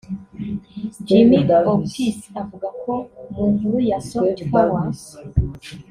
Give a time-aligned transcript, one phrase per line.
[1.05, 1.39] Jimmy
[1.73, 2.93] Opis avuga ko
[3.33, 4.85] mu nkuru ya Soft Power